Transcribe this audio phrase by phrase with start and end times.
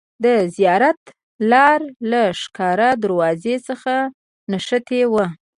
[0.23, 0.25] د
[0.55, 1.01] زیارت
[1.51, 3.93] لار له ښکار دروازې څخه
[4.51, 5.25] نښتې وه.